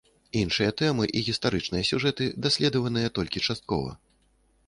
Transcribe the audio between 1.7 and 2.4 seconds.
сюжэты